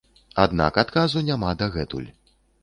[0.43, 2.09] Аднак адказу няма дагэтуль.